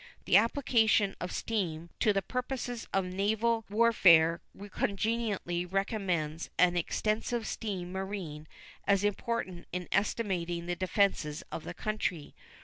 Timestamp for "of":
1.21-1.31, 2.91-3.05, 11.51-11.65